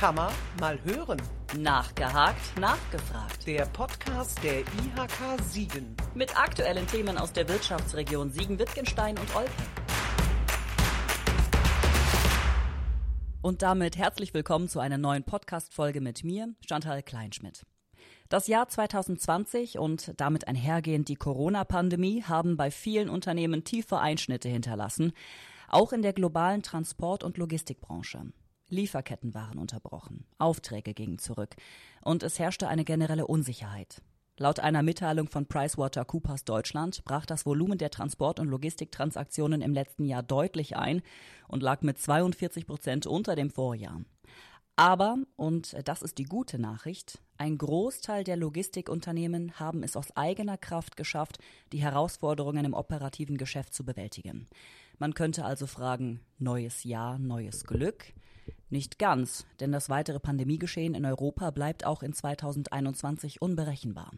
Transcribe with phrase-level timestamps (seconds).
[0.00, 1.20] Man mal hören.
[1.56, 3.44] Nachgehakt, nachgefragt.
[3.46, 5.96] Der Podcast der IHK Siegen.
[6.14, 9.50] Mit aktuellen Themen aus der Wirtschaftsregion Siegen-Wittgenstein und Olpe.
[13.42, 17.66] Und damit herzlich willkommen zu einer neuen Podcast-Folge mit mir, Chantal Kleinschmidt.
[18.28, 25.12] Das Jahr 2020 und damit einhergehend die Corona-Pandemie haben bei vielen Unternehmen tiefe Einschnitte hinterlassen,
[25.66, 28.32] auch in der globalen Transport- und Logistikbranche.
[28.68, 31.56] Lieferketten waren unterbrochen, Aufträge gingen zurück
[32.02, 34.02] und es herrschte eine generelle Unsicherheit.
[34.36, 40.04] Laut einer Mitteilung von PricewaterCoopers Deutschland brach das Volumen der Transport- und Logistiktransaktionen im letzten
[40.04, 41.02] Jahr deutlich ein
[41.48, 44.02] und lag mit 42 Prozent unter dem Vorjahr.
[44.76, 50.56] Aber, und das ist die gute Nachricht, ein Großteil der Logistikunternehmen haben es aus eigener
[50.56, 51.38] Kraft geschafft,
[51.72, 54.46] die Herausforderungen im operativen Geschäft zu bewältigen.
[54.98, 58.12] Man könnte also fragen, neues Jahr, neues Glück?
[58.70, 64.12] Nicht ganz, denn das weitere Pandemiegeschehen in Europa bleibt auch in 2021 unberechenbar.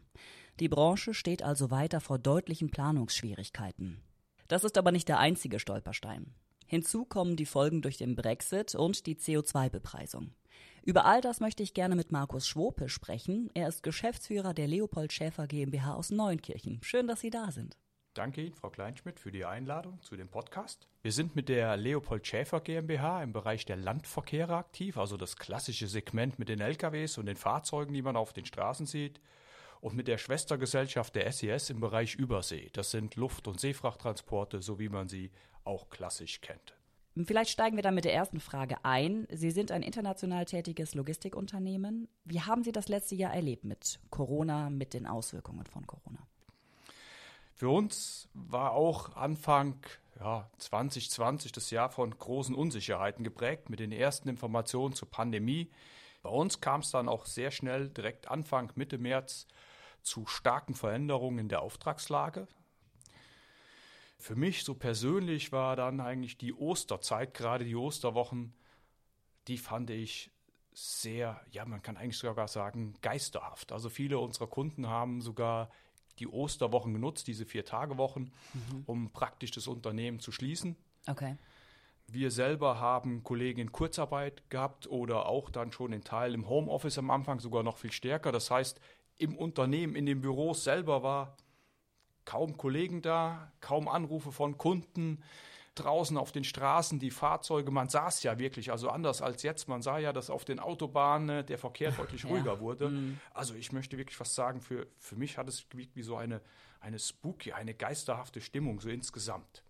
[0.59, 4.01] Die Branche steht also weiter vor deutlichen Planungsschwierigkeiten.
[4.49, 6.33] Das ist aber nicht der einzige Stolperstein.
[6.67, 10.31] Hinzu kommen die Folgen durch den Brexit und die CO2-Bepreisung.
[10.83, 13.49] Über all das möchte ich gerne mit Markus Schwope sprechen.
[13.53, 16.79] Er ist Geschäftsführer der Leopold Schäfer GmbH aus Neunkirchen.
[16.81, 17.77] Schön, dass Sie da sind.
[18.13, 20.89] Danke Ihnen, Frau Kleinschmidt, für die Einladung zu dem Podcast.
[21.01, 25.87] Wir sind mit der Leopold Schäfer GmbH im Bereich der Landverkehre aktiv, also das klassische
[25.87, 29.21] Segment mit den LKWs und den Fahrzeugen, die man auf den Straßen sieht.
[29.79, 32.69] Und mit der Schwestergesellschaft der SES im Bereich Übersee.
[32.73, 35.31] Das sind Luft- und Seefrachttransporte, so wie man sie
[35.63, 36.75] auch klassisch kennt.
[37.25, 39.25] Vielleicht steigen wir dann mit der ersten Frage ein.
[39.31, 42.09] Sie sind ein international tätiges Logistikunternehmen.
[42.25, 46.27] Wie haben Sie das letzte Jahr erlebt mit Corona, mit den Auswirkungen von Corona?
[47.61, 49.75] Für uns war auch Anfang
[50.19, 55.69] ja, 2020 das Jahr von großen Unsicherheiten geprägt mit den ersten Informationen zur Pandemie.
[56.23, 59.45] Bei uns kam es dann auch sehr schnell direkt Anfang Mitte März
[60.01, 62.47] zu starken Veränderungen in der Auftragslage.
[64.17, 68.55] Für mich so persönlich war dann eigentlich die Osterzeit, gerade die Osterwochen,
[69.47, 70.31] die fand ich
[70.73, 73.71] sehr, ja, man kann eigentlich sogar sagen, geisterhaft.
[73.71, 75.69] Also viele unserer Kunden haben sogar
[76.21, 78.83] die Osterwochen genutzt, diese Vier-Tage-Wochen, mhm.
[78.85, 80.75] um praktisch das Unternehmen zu schließen.
[81.07, 81.37] Okay.
[82.07, 86.97] Wir selber haben Kollegen in Kurzarbeit gehabt oder auch dann schon in Teil im Homeoffice
[86.97, 88.31] am Anfang sogar noch viel stärker.
[88.31, 88.79] Das heißt,
[89.17, 91.37] im Unternehmen, in den Büros selber war
[92.25, 95.23] kaum Kollegen da, kaum Anrufe von Kunden.
[95.75, 99.67] Draußen auf den Straßen, die Fahrzeuge, man sah es ja wirklich, also anders als jetzt.
[99.69, 102.59] Man sah ja, dass auf den Autobahnen der Verkehr deutlich ruhiger ja.
[102.59, 102.89] wurde.
[102.89, 103.19] Mhm.
[103.33, 106.41] Also ich möchte wirklich was sagen, für, für mich hat es wie so eine,
[106.79, 109.63] eine spooky, eine geisterhafte Stimmung, so insgesamt.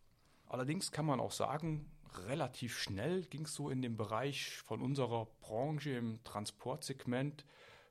[0.47, 1.89] Allerdings kann man auch sagen,
[2.27, 7.45] relativ schnell ging es so in dem Bereich von unserer Branche im Transportsegment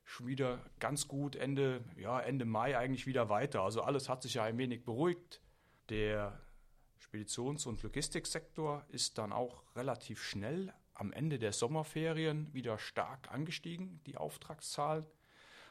[0.04, 3.62] schon wieder ganz gut Ende, ja, Ende Mai eigentlich wieder weiter.
[3.62, 5.40] Also alles hat sich ja ein wenig beruhigt.
[5.88, 6.40] Der
[7.00, 14.00] Speditions- und Logistiksektor ist dann auch relativ schnell am Ende der Sommerferien wieder stark angestiegen,
[14.06, 15.06] die Auftragszahlen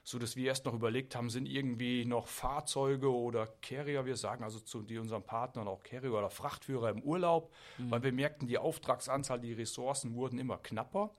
[0.09, 4.43] so dass wir erst noch überlegt haben, sind irgendwie noch Fahrzeuge oder Carrier, wir sagen
[4.43, 7.91] also zu die unseren Partnern auch Carrier oder Frachtführer im Urlaub, mhm.
[7.91, 11.11] weil wir merkten, die Auftragsanzahl, die Ressourcen wurden immer knapper.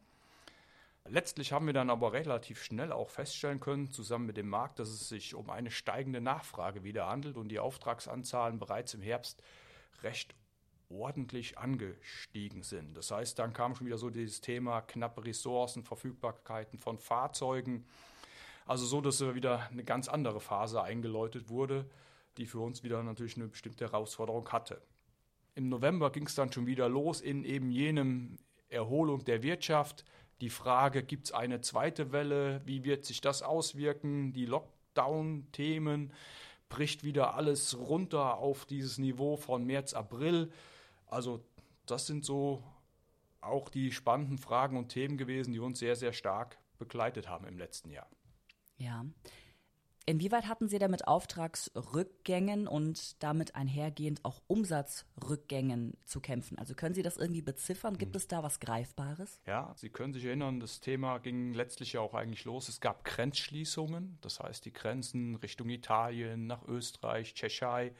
[1.06, 4.88] Letztlich haben wir dann aber relativ schnell auch feststellen können, zusammen mit dem Markt, dass
[4.88, 9.42] es sich um eine steigende Nachfrage wieder handelt und die Auftragsanzahlen bereits im Herbst
[10.02, 10.34] recht
[10.88, 12.96] ordentlich angestiegen sind.
[12.96, 17.86] Das heißt, dann kam schon wieder so dieses Thema knappe Ressourcen, Verfügbarkeiten von Fahrzeugen.
[18.66, 21.88] Also so, dass wieder eine ganz andere Phase eingeläutet wurde,
[22.36, 24.82] die für uns wieder natürlich eine bestimmte Herausforderung hatte.
[25.54, 30.04] Im November ging es dann schon wieder los in eben jenem Erholung der Wirtschaft.
[30.40, 32.62] Die Frage, gibt es eine zweite Welle?
[32.64, 34.32] Wie wird sich das auswirken?
[34.32, 36.12] Die Lockdown-Themen,
[36.70, 40.50] bricht wieder alles runter auf dieses Niveau von März, April.
[41.06, 41.44] Also
[41.84, 42.64] das sind so
[43.42, 47.58] auch die spannenden Fragen und Themen gewesen, die uns sehr, sehr stark begleitet haben im
[47.58, 48.08] letzten Jahr.
[48.78, 49.04] Ja.
[50.10, 56.58] Inwieweit hatten Sie denn mit Auftragsrückgängen und damit einhergehend auch Umsatzrückgängen zu kämpfen?
[56.58, 57.96] Also können Sie das irgendwie beziffern?
[57.96, 58.16] Gibt hm.
[58.16, 59.40] es da was Greifbares?
[59.46, 62.68] Ja, Sie können sich erinnern, das Thema ging letztlich ja auch eigentlich los.
[62.68, 67.94] Es gab Grenzschließungen, das heißt die Grenzen Richtung Italien, nach Österreich, Tschechei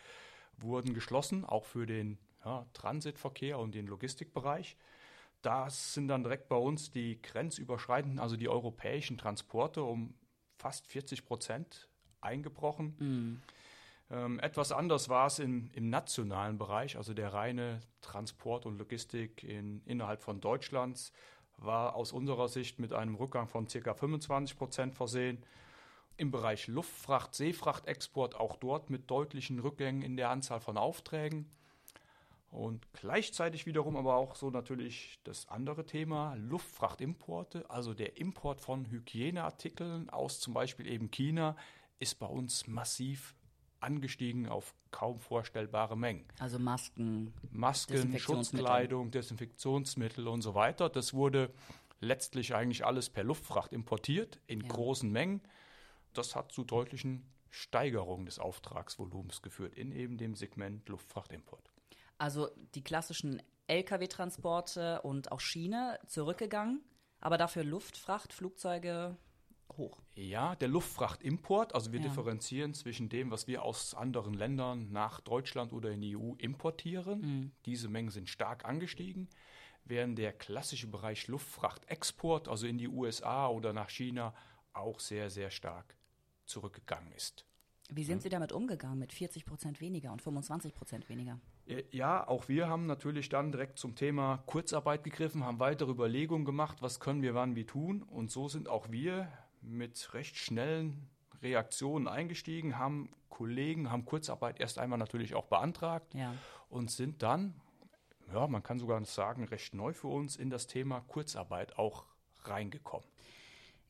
[0.59, 4.77] wurden geschlossen, auch für den ja, Transitverkehr und den Logistikbereich.
[5.43, 10.15] Das sind dann direkt bei uns die grenzüberschreitenden, also die europäischen Transporte um
[10.59, 11.89] fast 40 Prozent
[12.21, 12.97] eingebrochen.
[12.99, 13.43] Mhm.
[14.11, 19.45] Ähm, etwas anders war es im, im, nationalen Bereich, also der reine Transport und Logistik
[19.45, 21.13] in, innerhalb von Deutschlands
[21.59, 23.95] war aus unserer Sicht mit einem Rückgang von ca.
[23.95, 25.39] 25 Prozent versehen.
[26.17, 31.51] Im Bereich Luftfracht, Seefrachtexport auch dort mit deutlichen Rückgängen in der Anzahl von Aufträgen.
[32.51, 38.91] Und gleichzeitig wiederum aber auch so natürlich das andere Thema, Luftfrachtimporte, also der Import von
[38.91, 41.57] Hygieneartikeln aus zum Beispiel eben China,
[42.01, 43.37] ist bei uns massiv
[43.79, 46.27] angestiegen auf kaum vorstellbare Mengen.
[46.39, 50.89] Also Masken, Masken, Schutzkleidung, Desinfektionsmittel und so weiter.
[50.89, 51.53] Das wurde
[52.01, 54.69] letztlich eigentlich alles per Luftfracht importiert in ja.
[54.69, 55.43] großen Mengen.
[56.13, 61.71] Das hat zu deutlichen Steigerungen des Auftragsvolumens geführt in eben dem Segment Luftfrachtimport.
[62.19, 66.83] Also die klassischen Lkw-Transporte und auch Schiene zurückgegangen,
[67.21, 69.17] aber dafür Luftfracht, Flugzeuge
[69.81, 69.99] hoch.
[70.15, 72.07] Ja, der Luftfrachtimport, also wir ja.
[72.07, 77.21] differenzieren zwischen dem, was wir aus anderen Ländern nach Deutschland oder in die EU importieren.
[77.21, 77.53] Mhm.
[77.67, 79.29] Diese Mengen sind stark angestiegen,
[79.85, 84.35] während der klassische Bereich Luftfrachtexport, also in die USA oder nach China,
[84.73, 85.97] auch sehr, sehr stark
[86.45, 87.45] zurückgegangen ist.
[87.93, 91.41] Wie sind Sie damit umgegangen mit 40 Prozent weniger und 25 Prozent weniger?
[91.67, 96.45] Äh, ja, auch wir haben natürlich dann direkt zum Thema Kurzarbeit gegriffen, haben weitere Überlegungen
[96.45, 98.03] gemacht, was können wir wann wie tun.
[98.03, 101.09] Und so sind auch wir mit recht schnellen
[101.43, 106.35] Reaktionen eingestiegen, haben Kollegen, haben Kurzarbeit erst einmal natürlich auch beantragt ja.
[106.69, 107.55] und sind dann,
[108.33, 112.05] ja, man kann sogar sagen, recht neu für uns in das Thema Kurzarbeit auch
[112.45, 113.09] reingekommen.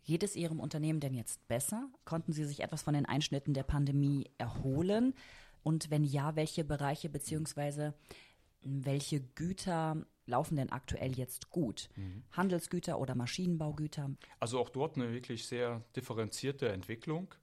[0.05, 1.89] Geht es Ihrem Unternehmen denn jetzt besser?
[2.05, 5.15] Konnten Sie sich etwas von den Einschnitten der Pandemie erholen?
[5.63, 7.93] Und wenn ja, welche Bereiche bzw.
[8.63, 11.91] welche Güter laufen denn aktuell jetzt gut?
[11.97, 12.23] Mhm.
[12.32, 14.11] Handelsgüter oder Maschinenbaugüter?
[14.38, 17.35] Also auch dort eine wirklich sehr differenzierte Entwicklung.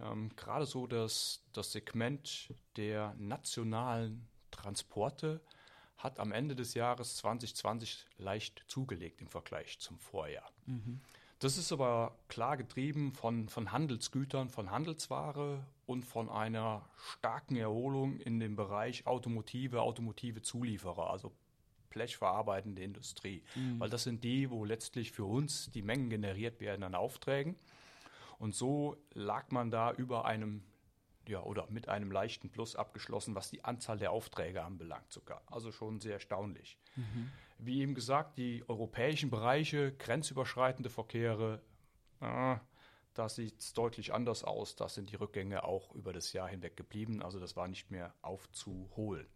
[0.00, 5.40] Ähm, gerade so das, das Segment der nationalen Transporte
[5.96, 10.50] hat am Ende des Jahres 2020 leicht zugelegt im Vergleich zum Vorjahr.
[10.66, 11.00] Mhm.
[11.38, 18.18] Das ist aber klar getrieben von, von Handelsgütern, von Handelsware und von einer starken Erholung
[18.18, 21.32] in dem Bereich Automotive, automotive Zulieferer, also
[21.94, 23.42] blechverarbeitende Industrie.
[23.54, 23.80] Mhm.
[23.80, 27.56] Weil das sind die, wo letztlich für uns die Mengen generiert werden an Aufträgen.
[28.38, 30.62] Und so lag man da über einem
[31.26, 35.42] ja, oder mit einem leichten Plus abgeschlossen, was die Anzahl der Aufträge anbelangt sogar.
[35.46, 36.76] Also schon sehr erstaunlich.
[36.96, 37.30] Mhm.
[37.58, 41.62] Wie eben gesagt, die europäischen Bereiche, grenzüberschreitende Verkehre,
[42.20, 42.56] äh,
[43.14, 44.76] da sieht es deutlich anders aus.
[44.76, 47.22] Da sind die Rückgänge auch über das Jahr hinweg geblieben.
[47.22, 49.26] Also das war nicht mehr aufzuholen.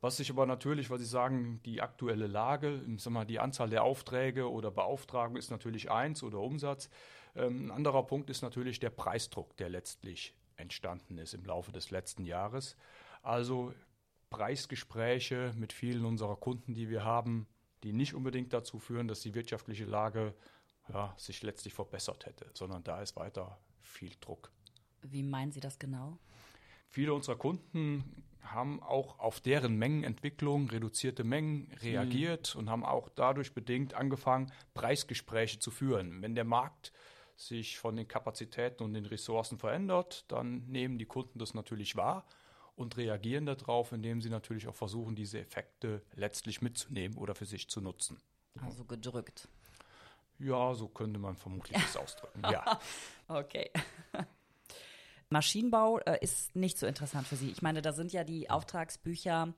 [0.00, 3.82] Was sich aber natürlich, weil Sie sagen, die aktuelle Lage, sag mal, die Anzahl der
[3.82, 6.90] Aufträge oder Beauftragungen ist natürlich eins oder Umsatz.
[7.34, 11.90] Ähm, ein anderer Punkt ist natürlich der Preisdruck, der letztlich entstanden ist im Laufe des
[11.90, 12.76] letzten Jahres.
[13.22, 13.72] Also
[14.30, 17.46] Preisgespräche mit vielen unserer Kunden, die wir haben,
[17.82, 20.34] die nicht unbedingt dazu führen, dass die wirtschaftliche Lage
[20.88, 24.50] ja, sich letztlich verbessert hätte, sondern da ist weiter viel Druck.
[25.02, 26.18] Wie meinen Sie das genau?
[26.96, 32.60] Viele unserer Kunden haben auch auf deren Mengenentwicklung, reduzierte Mengen reagiert mhm.
[32.60, 36.22] und haben auch dadurch bedingt angefangen, Preisgespräche zu führen.
[36.22, 36.94] Wenn der Markt
[37.36, 42.24] sich von den Kapazitäten und den Ressourcen verändert, dann nehmen die Kunden das natürlich wahr
[42.76, 47.68] und reagieren darauf, indem sie natürlich auch versuchen, diese Effekte letztlich mitzunehmen oder für sich
[47.68, 48.22] zu nutzen.
[48.62, 49.48] Also gedrückt.
[50.38, 52.40] Ja, so könnte man vermutlich das ausdrücken.
[52.50, 52.80] Ja.
[53.28, 53.70] okay.
[55.30, 57.50] Maschinenbau äh, ist nicht so interessant für Sie.
[57.50, 59.54] Ich meine, da sind ja die Auftragsbücher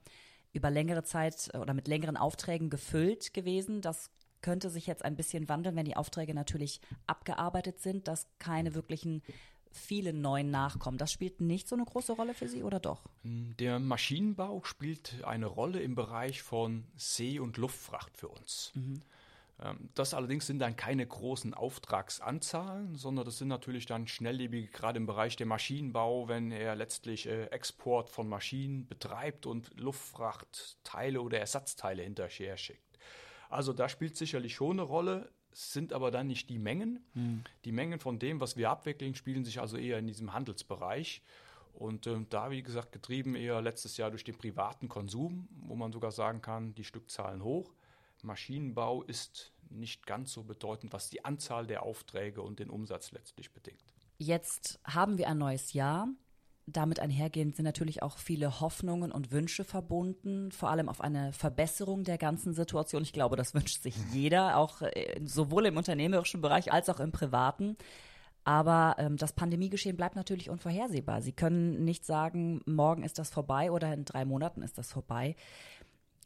[0.52, 3.80] über längere Zeit äh, oder mit längeren Aufträgen gefüllt gewesen.
[3.80, 4.10] Das
[4.40, 9.22] könnte sich jetzt ein bisschen wandeln, wenn die Aufträge natürlich abgearbeitet sind, dass keine wirklichen
[9.70, 10.98] vielen neuen nachkommen.
[10.98, 13.02] Das spielt nicht so eine große Rolle für Sie oder doch?
[13.22, 18.72] Der Maschinenbau spielt eine Rolle im Bereich von See- und Luftfracht für uns.
[18.74, 19.00] Mhm.
[19.62, 24.98] Ähm, das allerdings sind dann keine großen Auftragsanzahlen, sondern das sind natürlich dann schnelllebige, gerade
[24.98, 31.38] im Bereich der Maschinenbau, wenn er letztlich äh, Export von Maschinen betreibt und Luftfrachtteile oder
[31.38, 32.98] Ersatzteile hinterher schickt.
[33.48, 37.04] Also da spielt sicherlich schon eine Rolle, sind aber dann nicht die Mengen.
[37.14, 37.44] Mhm.
[37.64, 41.22] Die Mengen von dem, was wir abwickeln, spielen sich also eher in diesem Handelsbereich.
[41.72, 45.92] Und äh, da, wie gesagt, getrieben eher letztes Jahr durch den privaten Konsum, wo man
[45.92, 47.72] sogar sagen kann, die Stückzahlen hoch.
[48.24, 53.52] Maschinenbau ist nicht ganz so bedeutend, was die Anzahl der Aufträge und den Umsatz letztlich
[53.52, 53.82] bedingt.
[54.18, 56.08] Jetzt haben wir ein neues Jahr.
[56.66, 62.04] Damit einhergehend sind natürlich auch viele Hoffnungen und Wünsche verbunden, vor allem auf eine Verbesserung
[62.04, 63.02] der ganzen Situation.
[63.02, 67.12] Ich glaube, das wünscht sich jeder, auch äh, sowohl im unternehmerischen Bereich als auch im
[67.12, 67.76] privaten.
[68.44, 71.22] Aber ähm, das Pandemiegeschehen bleibt natürlich unvorhersehbar.
[71.22, 75.36] Sie können nicht sagen, morgen ist das vorbei oder in drei Monaten ist das vorbei.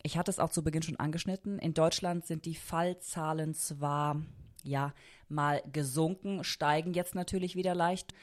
[0.03, 1.59] Ich hatte es auch zu Beginn schon angeschnitten.
[1.59, 4.21] In Deutschland sind die Fallzahlen zwar
[4.65, 4.93] ja
[5.29, 8.15] mal gesunken, steigen jetzt natürlich wieder leicht.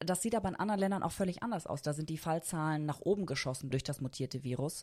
[0.00, 1.82] Das sieht aber in anderen Ländern auch völlig anders aus.
[1.82, 4.82] Da sind die Fallzahlen nach oben geschossen durch das mutierte Virus.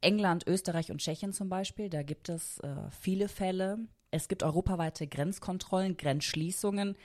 [0.00, 3.78] England, Österreich und Tschechien zum Beispiel, da gibt es äh, viele Fälle.
[4.10, 6.96] Es gibt europaweite Grenzkontrollen, Grenzschließungen,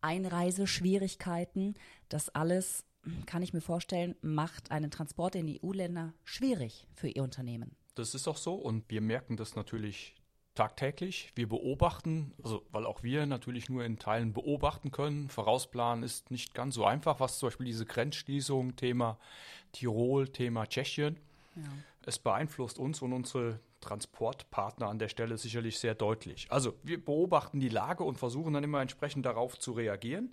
[0.00, 1.74] Einreiseschwierigkeiten.
[2.08, 2.84] Das alles,
[3.26, 7.76] kann ich mir vorstellen, macht einen Transport in EU-Länder schwierig für Ihr Unternehmen.
[7.96, 10.14] Das ist auch so und wir merken das natürlich
[10.54, 11.32] tagtäglich.
[11.34, 15.28] Wir beobachten, also weil auch wir natürlich nur in Teilen beobachten können.
[15.28, 19.18] Vorausplanen ist nicht ganz so einfach, was zum Beispiel diese Grenzschließung, Thema
[19.72, 21.18] Tirol, Thema Tschechien.
[21.56, 21.62] Ja.
[22.04, 26.46] Es beeinflusst uns und unsere Transportpartner an der Stelle sicherlich sehr deutlich.
[26.50, 30.32] Also wir beobachten die Lage und versuchen dann immer entsprechend darauf zu reagieren.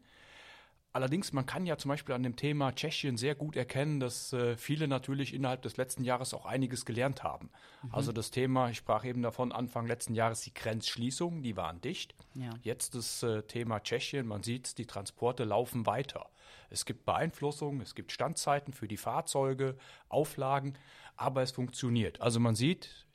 [0.93, 4.55] Allerdings, man kann ja zum Beispiel an dem Thema Tschechien sehr gut erkennen, dass äh,
[4.55, 7.49] viele natürlich innerhalb des letzten Jahres auch einiges gelernt haben.
[7.81, 7.95] Mhm.
[7.95, 12.13] Also das Thema, ich sprach eben davon, Anfang letzten Jahres die Grenzschließungen, die waren dicht.
[12.35, 12.51] Ja.
[12.61, 16.29] Jetzt das äh, Thema Tschechien, man sieht, die Transporte laufen weiter.
[16.69, 19.75] Es gibt Beeinflussungen, es gibt Standzeiten für die Fahrzeuge,
[20.09, 20.77] Auflagen,
[21.15, 22.21] aber es funktioniert.
[22.21, 23.07] Also man sieht,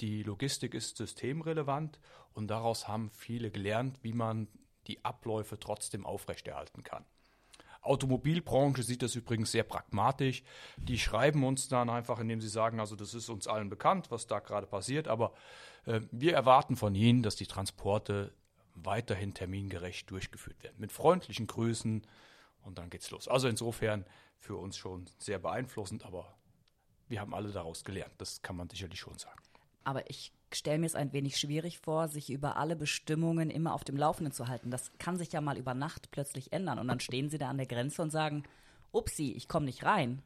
[0.00, 1.98] die Logistik ist systemrelevant
[2.32, 4.46] und daraus haben viele gelernt, wie man
[4.86, 7.04] die Abläufe trotzdem aufrechterhalten kann.
[7.84, 10.42] Automobilbranche sieht das übrigens sehr pragmatisch.
[10.76, 14.26] Die schreiben uns dann einfach, indem sie sagen, also das ist uns allen bekannt, was
[14.26, 15.32] da gerade passiert, aber
[15.86, 18.32] äh, wir erwarten von Ihnen, dass die Transporte
[18.74, 20.76] weiterhin termingerecht durchgeführt werden.
[20.78, 22.02] Mit freundlichen Grüßen
[22.62, 23.28] und dann geht's los.
[23.28, 24.04] Also insofern
[24.38, 26.34] für uns schon sehr beeinflussend, aber
[27.08, 28.14] wir haben alle daraus gelernt.
[28.18, 29.40] Das kann man sicherlich schon sagen.
[29.84, 33.84] Aber ich stelle mir es ein wenig schwierig vor, sich über alle Bestimmungen immer auf
[33.84, 34.70] dem Laufenden zu halten.
[34.70, 37.58] Das kann sich ja mal über Nacht plötzlich ändern und dann stehen sie da an
[37.58, 38.44] der Grenze und sagen,
[38.92, 40.22] upsi, ich komme nicht rein.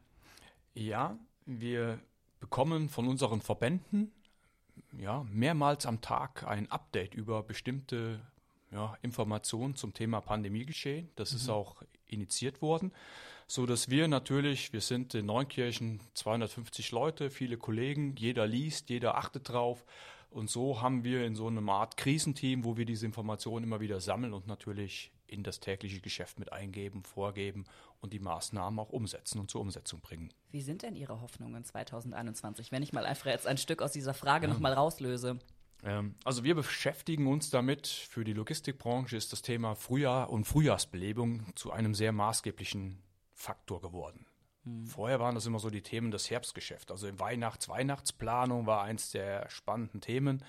[0.74, 1.98] Ja, wir
[2.40, 4.12] bekommen von unseren Verbänden
[4.96, 8.20] ja, mehrmals am Tag ein Update über bestimmte
[8.70, 11.08] ja, Informationen zum Thema Pandemiegeschehen.
[11.16, 11.36] Das mhm.
[11.36, 12.92] ist auch initiiert worden,
[13.46, 19.16] so dass wir natürlich, wir sind in Neunkirchen 250 Leute, viele Kollegen, jeder liest, jeder
[19.16, 19.84] achtet drauf
[20.30, 24.00] und so haben wir in so einem Art Krisenteam, wo wir diese Informationen immer wieder
[24.00, 27.64] sammeln und natürlich in das tägliche Geschäft mit eingeben, vorgeben
[28.00, 30.32] und die Maßnahmen auch umsetzen und zur Umsetzung bringen.
[30.50, 34.14] Wie sind denn Ihre Hoffnungen 2021, wenn ich mal einfach jetzt ein Stück aus dieser
[34.14, 34.52] Frage ja.
[34.52, 35.38] nochmal rauslöse?
[35.82, 37.86] Ähm, also wir beschäftigen uns damit.
[37.86, 42.98] Für die Logistikbranche ist das Thema Frühjahr und Frühjahrsbelebung zu einem sehr maßgeblichen
[43.34, 44.27] Faktor geworden.
[44.68, 44.86] Mhm.
[44.86, 46.90] Vorher waren das immer so die Themen des Herbstgeschäfts.
[46.90, 50.44] Also Weihnachts-, Weihnachtsplanung war eins der spannenden Themen.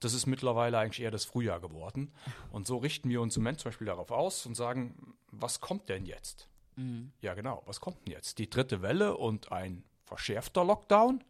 [0.00, 2.12] Das ist mittlerweile eigentlich eher das Frühjahr geworden.
[2.52, 5.88] Und so richten wir uns im Moment zum Beispiel darauf aus und sagen, was kommt
[5.88, 6.48] denn jetzt?
[6.76, 7.12] Mhm.
[7.20, 8.38] Ja, genau, was kommt denn jetzt?
[8.38, 11.22] Die dritte Welle und ein verschärfter Lockdown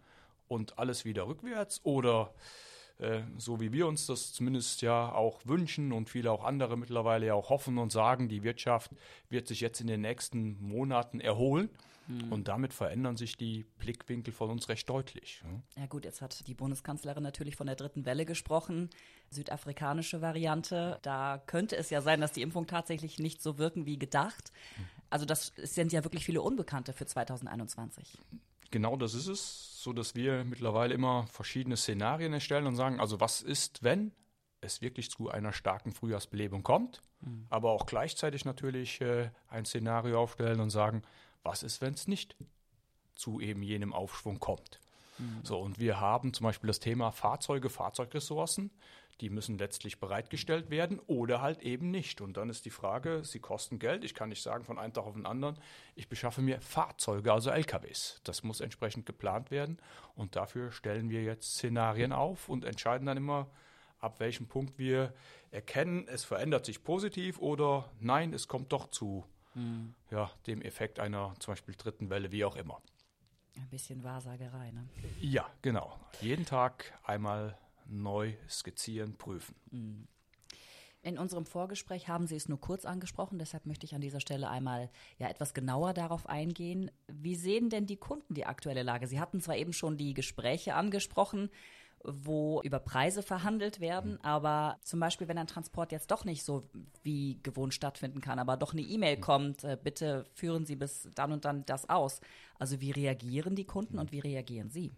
[0.49, 2.33] und alles wieder rückwärts oder
[2.99, 7.27] äh, so wie wir uns das zumindest ja auch wünschen und viele auch andere mittlerweile
[7.27, 8.91] ja auch hoffen und sagen, die Wirtschaft
[9.29, 11.71] wird sich jetzt in den nächsten Monaten erholen.
[12.11, 12.33] Mhm.
[12.33, 15.43] Und damit verändern sich die Blickwinkel von uns recht deutlich.
[15.77, 18.91] Ja gut, jetzt hat die Bundeskanzlerin natürlich von der dritten Welle gesprochen,
[19.31, 20.99] südafrikanische Variante.
[21.03, 24.53] Da könnte es ja sein, dass die Impfung tatsächlich nicht so wirken wie gedacht.
[25.09, 28.19] Also das sind ja wirklich viele Unbekannte für 2021.
[28.71, 33.21] Genau das ist es, so dass wir mittlerweile immer verschiedene Szenarien erstellen und sagen, also
[33.21, 34.13] was ist, wenn
[34.61, 37.47] es wirklich zu einer starken Frühjahrsbelebung kommt, mhm.
[37.51, 41.03] aber auch gleichzeitig natürlich äh, ein Szenario aufstellen und sagen,
[41.43, 42.37] was ist, wenn es nicht
[43.15, 44.81] zu eben jenem Aufschwung kommt?
[45.19, 45.41] Mhm.
[45.43, 48.71] So, und wir haben zum Beispiel das Thema Fahrzeuge, Fahrzeugressourcen.
[49.21, 52.23] Die müssen letztlich bereitgestellt werden oder halt eben nicht.
[52.23, 54.03] Und dann ist die Frage, sie kosten Geld.
[54.03, 55.59] Ich kann nicht sagen von einem Tag auf den anderen,
[55.95, 58.21] ich beschaffe mir Fahrzeuge, also LKWs.
[58.25, 59.79] Das muss entsprechend geplant werden.
[60.15, 63.51] Und dafür stellen wir jetzt Szenarien auf und entscheiden dann immer,
[63.99, 65.13] ab welchem Punkt wir
[65.51, 69.95] erkennen, es verändert sich positiv oder nein, es kommt doch zu mhm.
[70.11, 72.81] ja, dem Effekt einer zum Beispiel dritten Welle, wie auch immer.
[73.57, 74.89] Ein bisschen Wahrsagerei, ne?
[75.21, 75.99] Ja, genau.
[76.21, 79.55] Jeden Tag einmal neu skizzieren, prüfen.
[79.71, 80.09] Mhm.
[81.03, 84.51] In unserem Vorgespräch haben Sie es nur kurz angesprochen, deshalb möchte ich an dieser Stelle
[84.51, 86.91] einmal ja etwas genauer darauf eingehen.
[87.09, 89.07] Wie sehen denn die Kunden die aktuelle Lage?
[89.07, 91.49] Sie hatten zwar eben schon die Gespräche angesprochen,
[92.03, 94.13] wo über Preise verhandelt werden.
[94.13, 94.21] Mhm.
[94.23, 96.69] Aber zum Beispiel, wenn ein Transport jetzt doch nicht so
[97.03, 99.21] wie gewohnt stattfinden kann, aber doch eine E-Mail mhm.
[99.21, 102.21] kommt, äh, bitte führen Sie bis dann und dann das aus.
[102.59, 104.93] Also wie reagieren die Kunden und wie reagieren Sie?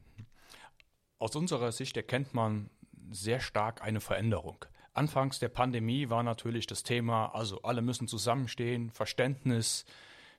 [1.18, 2.70] Aus unserer Sicht erkennt man
[3.10, 4.64] sehr stark eine Veränderung.
[4.94, 9.84] Anfangs der Pandemie war natürlich das Thema, also alle müssen zusammenstehen, Verständnis,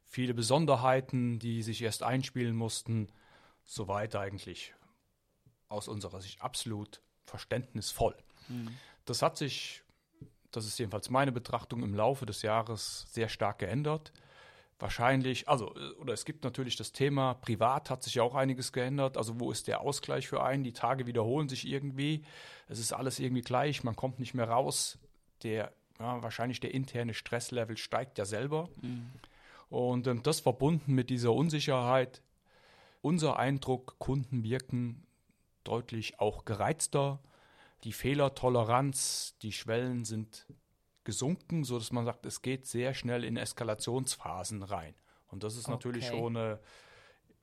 [0.06, 3.08] viele Besonderheiten, die sich erst einspielen mussten,
[3.66, 4.74] so weiter eigentlich
[5.74, 8.16] aus unserer Sicht absolut verständnisvoll.
[8.48, 8.70] Mhm.
[9.06, 9.84] Das hat sich,
[10.52, 14.14] das ist jedenfalls meine Betrachtung, im Laufe des Jahres sehr stark geändert.
[14.80, 19.18] Wahrscheinlich, also, oder es gibt natürlich das Thema, privat hat sich auch einiges geändert.
[19.18, 20.64] Also, wo ist der Ausgleich für einen?
[20.64, 22.26] Die Tage wiederholen sich irgendwie.
[22.68, 24.98] Es ist alles irgendwie gleich, man kommt nicht mehr raus.
[25.44, 28.70] Der, ja, wahrscheinlich der interne Stresslevel steigt ja selber.
[28.82, 29.10] Mhm.
[29.70, 32.22] Und ähm, das verbunden mit dieser Unsicherheit,
[33.02, 35.06] unser Eindruck, Kunden wirken
[35.64, 37.20] deutlich auch gereizter.
[37.84, 40.46] Die Fehlertoleranz, die Schwellen sind
[41.04, 44.96] gesunken, sodass man sagt, es geht sehr schnell in Eskalationsphasen rein.
[45.28, 46.18] Und das ist natürlich okay.
[46.18, 46.60] schon eine,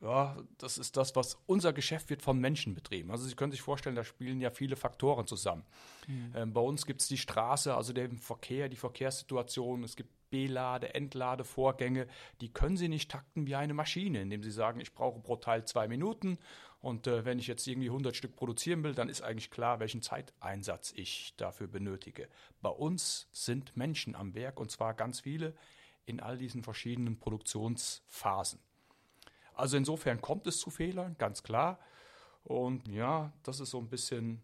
[0.01, 3.11] ja, das ist das, was unser Geschäft wird von Menschen betrieben.
[3.11, 5.65] Also Sie können sich vorstellen, da spielen ja viele Faktoren zusammen.
[6.07, 6.33] Mhm.
[6.35, 10.95] Ähm, bei uns gibt es die Straße, also den Verkehr, die Verkehrssituation, es gibt Belade,
[10.95, 12.07] Entladevorgänge,
[12.41, 15.65] die können Sie nicht takten wie eine Maschine, indem Sie sagen, ich brauche pro Teil
[15.65, 16.39] zwei Minuten
[16.81, 20.01] und äh, wenn ich jetzt irgendwie 100 Stück produzieren will, dann ist eigentlich klar, welchen
[20.01, 22.29] Zeiteinsatz ich dafür benötige.
[22.63, 25.55] Bei uns sind Menschen am Werk und zwar ganz viele
[26.07, 28.59] in all diesen verschiedenen Produktionsphasen.
[29.55, 31.79] Also insofern kommt es zu Fehlern, ganz klar.
[32.45, 34.43] Und ja, das ist so ein bisschen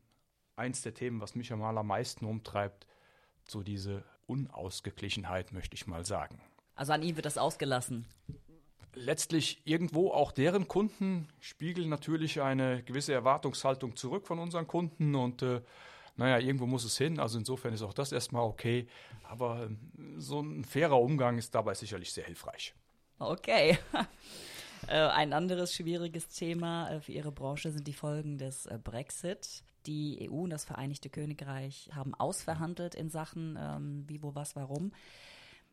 [0.56, 2.86] eins der Themen, was mich einmal am meisten umtreibt,
[3.48, 6.42] so diese Unausgeglichenheit, möchte ich mal sagen.
[6.74, 8.06] Also an ihm wird das ausgelassen
[8.96, 15.42] letztlich irgendwo auch deren Kunden spiegeln natürlich eine gewisse Erwartungshaltung zurück von unseren Kunden und
[15.42, 15.60] äh,
[16.16, 17.20] naja, irgendwo muss es hin.
[17.20, 18.88] Also insofern ist auch das erstmal okay.
[19.22, 19.74] Aber äh,
[20.16, 22.74] so ein fairer Umgang ist dabei sicherlich sehr hilfreich.
[23.18, 23.78] Okay.
[24.88, 29.64] Äh, ein anderes schwieriges Thema äh, für Ihre Branche sind die Folgen des Brexit.
[29.86, 34.92] Die EU und das Vereinigte Königreich haben ausverhandelt in Sachen ähm, wie, wo, was, warum.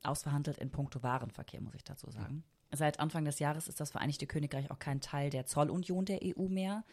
[0.01, 2.43] Ausverhandelt in puncto Warenverkehr, muss ich dazu sagen.
[2.75, 6.47] Seit Anfang des Jahres ist das Vereinigte Königreich auch kein Teil der Zollunion der EU
[6.47, 6.83] mehr.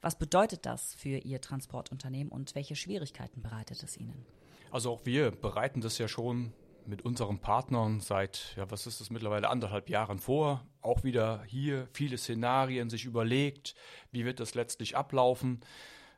[0.00, 4.24] Was bedeutet das für Ihr Transportunternehmen und welche Schwierigkeiten bereitet es Ihnen?
[4.70, 6.54] Also auch wir bereiten das ja schon
[6.86, 10.64] mit unseren Partnern seit, ja, was ist das mittlerweile, anderthalb Jahren vor.
[10.80, 13.74] Auch wieder hier viele Szenarien sich überlegt,
[14.12, 15.60] wie wird das letztlich ablaufen.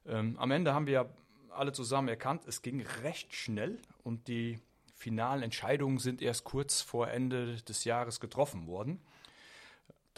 [0.07, 1.11] Ähm, am Ende haben wir
[1.51, 4.61] alle zusammen erkannt, es ging recht schnell und die
[4.95, 9.01] finalen Entscheidungen sind erst kurz vor Ende des Jahres getroffen worden.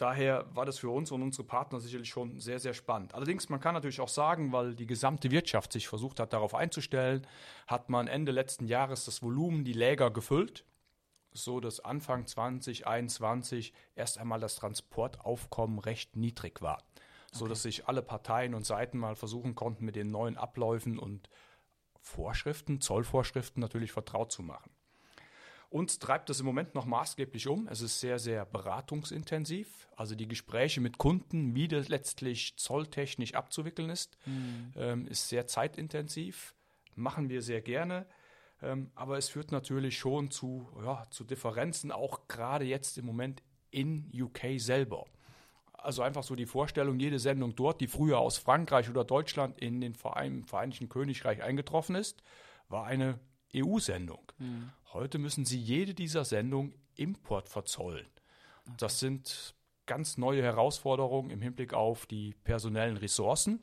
[0.01, 3.13] Daher war das für uns und unsere Partner sicherlich schon sehr, sehr spannend.
[3.13, 7.27] Allerdings, man kann natürlich auch sagen, weil die gesamte Wirtschaft sich versucht hat, darauf einzustellen,
[7.67, 10.65] hat man Ende letzten Jahres das Volumen, die Läger gefüllt,
[11.33, 16.81] so dass Anfang 2021 erst einmal das Transportaufkommen recht niedrig war.
[17.31, 21.29] So dass sich alle Parteien und Seiten mal versuchen konnten, mit den neuen Abläufen und
[21.99, 24.71] Vorschriften, Zollvorschriften natürlich vertraut zu machen.
[25.71, 27.65] Uns treibt das im Moment noch maßgeblich um.
[27.69, 29.87] Es ist sehr, sehr beratungsintensiv.
[29.95, 34.73] Also die Gespräche mit Kunden, wie das letztlich zolltechnisch abzuwickeln ist, mhm.
[34.75, 36.55] ähm, ist sehr zeitintensiv.
[36.95, 38.05] Machen wir sehr gerne.
[38.61, 43.41] Ähm, aber es führt natürlich schon zu, ja, zu Differenzen, auch gerade jetzt im Moment
[43.69, 45.05] in UK selber.
[45.71, 49.79] Also einfach so die Vorstellung, jede Sendung dort, die früher aus Frankreich oder Deutschland in
[49.79, 52.21] den Verein, Vereinigten Königreich eingetroffen ist,
[52.67, 53.19] war eine
[53.55, 54.31] EU-Sendung.
[54.37, 54.71] Mhm.
[54.93, 58.07] Heute müssen Sie jede dieser Sendungen Import verzollen.
[58.65, 58.75] Okay.
[58.77, 63.61] Das sind ganz neue Herausforderungen im Hinblick auf die personellen Ressourcen,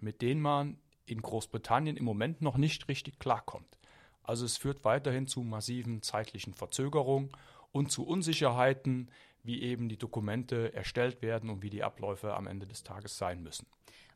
[0.00, 3.78] mit denen man in Großbritannien im Moment noch nicht richtig klarkommt.
[4.22, 7.30] Also es führt weiterhin zu massiven zeitlichen Verzögerungen
[7.72, 9.10] und zu Unsicherheiten
[9.42, 13.42] wie eben die Dokumente erstellt werden und wie die Abläufe am Ende des Tages sein
[13.42, 13.66] müssen.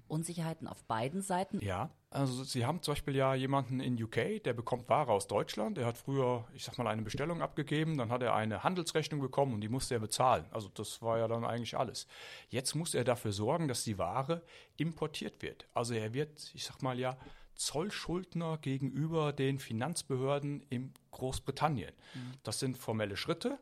[0.08, 1.60] Unsicherheiten auf beiden Seiten?
[1.60, 5.76] Ja, also Sie haben zum Beispiel ja jemanden in UK, der bekommt Ware aus Deutschland.
[5.76, 9.54] Der hat früher, ich sag mal, eine Bestellung abgegeben, dann hat er eine Handelsrechnung bekommen
[9.54, 10.46] und die musste er bezahlen.
[10.50, 12.06] Also das war ja dann eigentlich alles.
[12.48, 14.42] Jetzt muss er dafür sorgen, dass die Ware
[14.76, 15.66] importiert wird.
[15.74, 17.16] Also er wird, ich sag mal ja,
[17.54, 21.92] Zollschuldner gegenüber den Finanzbehörden in Großbritannien.
[22.14, 22.32] Mhm.
[22.42, 23.58] Das sind formelle Schritte,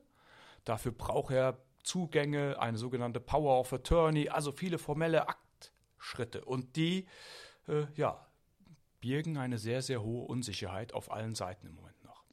[0.65, 5.27] Dafür braucht er Zugänge, eine sogenannte Power of Attorney, also viele formelle
[6.01, 6.45] Aktschritte.
[6.45, 7.07] Und die,
[7.69, 8.27] äh, ja,
[9.01, 12.25] birgen eine sehr, sehr hohe Unsicherheit auf allen Seiten im Moment noch.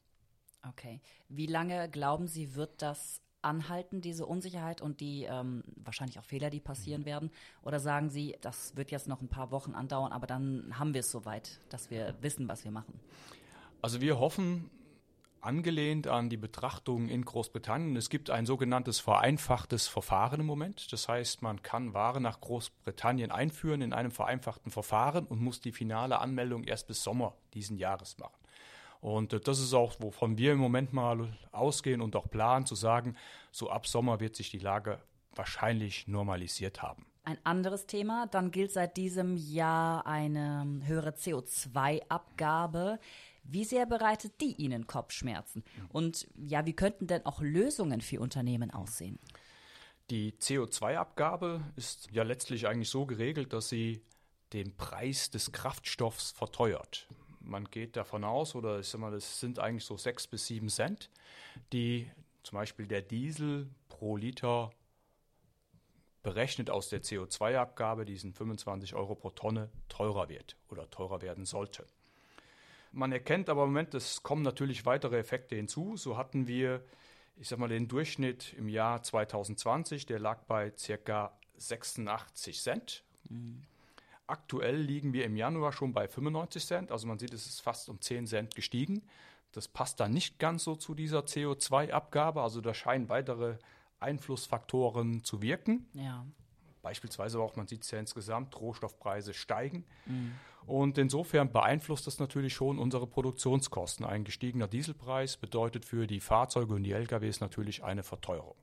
[0.67, 1.01] Okay.
[1.29, 6.49] Wie lange glauben Sie, wird das anhalten, diese Unsicherheit und die ähm, wahrscheinlich auch Fehler,
[6.49, 7.05] die passieren mhm.
[7.05, 7.31] werden?
[7.61, 11.01] Oder sagen Sie, das wird jetzt noch ein paar Wochen andauern, aber dann haben wir
[11.01, 12.99] es soweit, dass wir wissen, was wir machen?
[13.81, 14.69] Also wir hoffen,
[15.41, 17.95] angelehnt an die Betrachtung in Großbritannien.
[17.95, 20.91] Es gibt ein sogenanntes vereinfachtes Verfahren im Moment.
[20.91, 25.71] Das heißt, man kann Ware nach Großbritannien einführen in einem vereinfachten Verfahren und muss die
[25.71, 28.37] finale Anmeldung erst bis Sommer diesen Jahres machen.
[29.01, 32.75] Und äh, das ist auch, wovon wir im Moment mal ausgehen und auch planen, zu
[32.75, 33.15] sagen,
[33.51, 34.99] so ab Sommer wird sich die Lage
[35.35, 37.05] wahrscheinlich normalisiert haben.
[37.27, 42.99] Ein anderes Thema, dann gilt seit diesem Jahr eine höhere CO2-Abgabe.
[43.49, 45.63] Wie sehr bereitet die Ihnen Kopfschmerzen?
[45.89, 49.19] Und ja, wie könnten denn auch Lösungen für Unternehmen aussehen?
[50.09, 54.01] Die CO2-Abgabe ist ja letztlich eigentlich so geregelt, dass sie
[54.53, 57.07] den Preis des Kraftstoffs verteuert.
[57.41, 60.69] Man geht davon aus, oder ich sag mal, das sind eigentlich so sechs bis sieben
[60.69, 61.09] Cent,
[61.73, 62.09] die
[62.43, 64.71] zum Beispiel der Diesel pro Liter
[66.23, 71.85] berechnet aus der CO2-Abgabe, diesen 25 Euro pro Tonne, teurer wird oder teurer werden sollte.
[72.91, 75.97] Man erkennt aber im Moment, es kommen natürlich weitere Effekte hinzu.
[75.97, 76.83] So hatten wir,
[77.37, 83.03] ich sag mal, den Durchschnitt im Jahr 2020, der lag bei circa 86 Cent.
[83.29, 83.63] Mhm.
[84.25, 86.91] Aktuell liegen wir im Januar schon bei 95 Cent.
[86.91, 89.03] Also man sieht, es ist fast um 10 Cent gestiegen.
[89.53, 92.41] Das passt dann nicht ganz so zu dieser CO2-Abgabe.
[92.41, 93.57] Also da scheinen weitere
[93.99, 95.87] Einflussfaktoren zu wirken.
[95.93, 96.25] Ja.
[96.81, 99.85] Beispielsweise auch, man sieht es ja insgesamt, Rohstoffpreise steigen.
[100.05, 100.35] Mhm.
[100.67, 104.05] Und insofern beeinflusst das natürlich schon unsere Produktionskosten.
[104.05, 108.57] Ein gestiegener Dieselpreis bedeutet für die Fahrzeuge und die LKWs natürlich eine Verteuerung.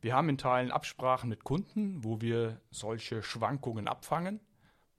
[0.00, 4.38] Wir haben in Teilen Absprachen mit Kunden, wo wir solche Schwankungen abfangen.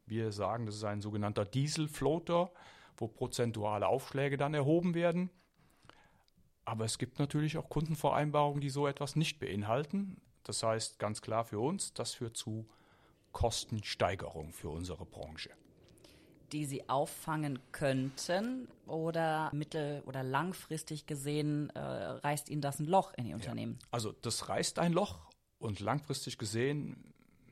[0.06, 2.52] Wir sagen, das ist ein sogenannter Dieselfloater,
[2.98, 5.30] wo prozentuale Aufschläge dann erhoben werden.
[6.66, 10.20] Aber es gibt natürlich auch Kundenvereinbarungen, die so etwas nicht beinhalten.
[10.44, 12.68] Das heißt ganz klar für uns, das führt zu
[13.32, 15.52] Kostensteigerung für unsere Branche.
[16.52, 23.14] Die Sie auffangen könnten oder mittel- oder langfristig gesehen äh, reißt Ihnen das ein Loch
[23.16, 23.78] in Ihr Unternehmen?
[23.82, 23.88] Ja.
[23.92, 25.20] Also das reißt ein Loch
[25.60, 27.12] und langfristig gesehen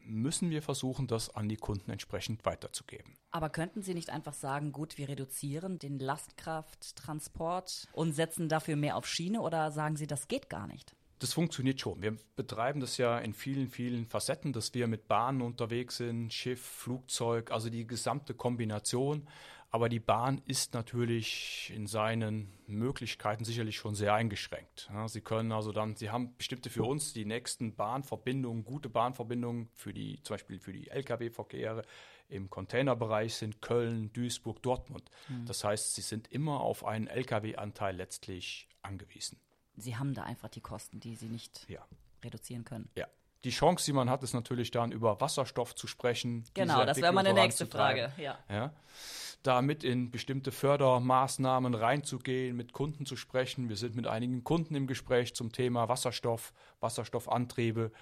[0.10, 3.16] müssen wir versuchen, das an die Kunden entsprechend weiterzugeben.
[3.32, 8.98] Aber könnten Sie nicht einfach sagen, gut, wir reduzieren den Lastkrafttransport und setzen dafür mehr
[8.98, 10.96] auf Schiene oder sagen Sie, das geht gar nicht?
[11.20, 12.02] Das funktioniert schon.
[12.02, 16.62] Wir betreiben das ja in vielen, vielen Facetten, dass wir mit Bahnen unterwegs sind, Schiff,
[16.62, 19.28] Flugzeug, also die gesamte Kombination.
[19.72, 24.90] Aber die Bahn ist natürlich in seinen Möglichkeiten sicherlich schon sehr eingeschränkt.
[25.08, 29.94] Sie können also dann, Sie haben bestimmte für uns die nächsten Bahnverbindungen, gute Bahnverbindungen für
[29.94, 31.84] die, zum Beispiel für die Lkw-Verkehre
[32.30, 35.10] im Containerbereich sind Köln, Duisburg, Dortmund.
[35.28, 35.46] Mhm.
[35.46, 39.40] Das heißt, Sie sind immer auf einen Lkw-Anteil letztlich angewiesen.
[39.80, 41.86] Sie haben da einfach die Kosten, die Sie nicht ja.
[42.24, 42.90] reduzieren können.
[42.96, 43.08] Ja.
[43.46, 46.44] Die Chance, die man hat, ist natürlich dann über Wasserstoff zu sprechen.
[46.54, 48.12] Genau, das wäre meine nächste Frage.
[48.18, 48.38] Ja.
[48.50, 48.74] ja.
[49.44, 53.70] Damit in bestimmte Fördermaßnahmen reinzugehen, mit Kunden zu sprechen.
[53.70, 57.94] Wir sind mit einigen Kunden im Gespräch zum Thema Wasserstoff, Wasserstoffantriebe.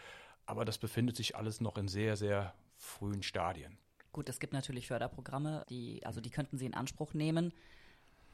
[0.48, 3.78] Aber das befindet sich alles noch in sehr, sehr frühen Stadien.
[4.12, 7.54] Gut, es gibt natürlich Förderprogramme, die, also die könnten Sie in Anspruch nehmen.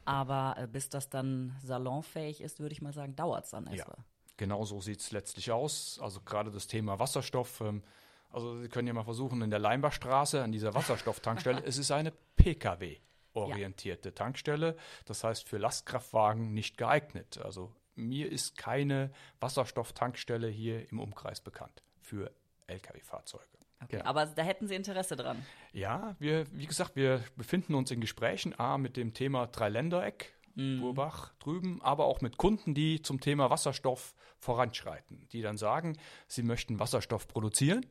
[0.04, 3.98] Aber äh, bis das dann salonfähig ist, würde ich mal sagen, dauert es dann erstmal.
[3.98, 4.04] Ja,
[4.36, 5.98] genau so sieht es letztlich aus.
[6.02, 7.60] Also gerade das Thema Wasserstoff.
[7.60, 7.82] Ähm,
[8.30, 12.12] also Sie können ja mal versuchen, in der Leimbachstraße, an dieser Wasserstofftankstelle, es ist eine
[12.36, 12.98] Pkw
[13.34, 14.14] orientierte ja.
[14.14, 14.76] Tankstelle.
[15.04, 17.38] Das heißt für Lastkraftwagen nicht geeignet.
[17.38, 22.30] Also mir ist keine Wasserstofftankstelle hier im Umkreis bekannt für
[22.66, 23.53] Lkw-Fahrzeuge.
[23.84, 24.04] Okay, ja.
[24.04, 25.44] Aber da hätten Sie Interesse dran.
[25.72, 30.80] Ja, wir, wie gesagt, wir befinden uns in Gesprächen, A, mit dem Thema Dreiländereck, mhm.
[30.80, 36.42] Burbach drüben, aber auch mit Kunden, die zum Thema Wasserstoff voranschreiten, die dann sagen, sie
[36.42, 37.86] möchten Wasserstoff produzieren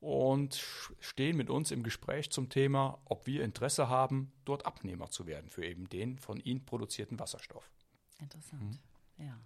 [0.00, 0.62] und
[1.00, 5.50] stehen mit uns im Gespräch zum Thema, ob wir Interesse haben, dort Abnehmer zu werden
[5.50, 7.70] für eben den von ihnen produzierten Wasserstoff.
[8.20, 8.80] Interessant,
[9.16, 9.24] mhm.
[9.24, 9.38] ja.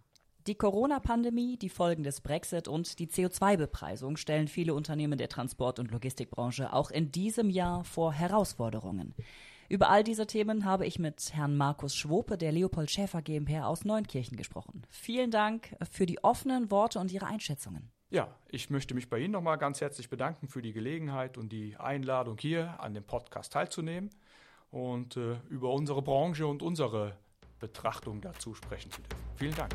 [0.48, 5.90] Die Corona-Pandemie, die Folgen des Brexit und die CO2-Bepreisung stellen viele Unternehmen der Transport- und
[5.90, 9.14] Logistikbranche auch in diesem Jahr vor Herausforderungen.
[9.68, 13.84] Über all diese Themen habe ich mit Herrn Markus Schwope der Leopold Schäfer GmbH aus
[13.84, 14.86] Neunkirchen gesprochen.
[14.88, 17.90] Vielen Dank für die offenen Worte und Ihre Einschätzungen.
[18.08, 21.76] Ja, ich möchte mich bei Ihnen nochmal ganz herzlich bedanken für die Gelegenheit und die
[21.76, 24.08] Einladung hier an dem Podcast teilzunehmen
[24.70, 27.18] und äh, über unsere Branche und unsere
[27.58, 29.24] Betrachtung dazu sprechen zu dürfen.
[29.36, 29.74] Vielen Dank